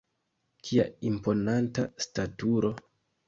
Kia 0.69 0.85
imponanta 1.09 1.85
staturo! 2.07 2.73